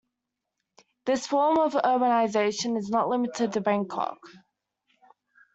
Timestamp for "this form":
1.05-1.59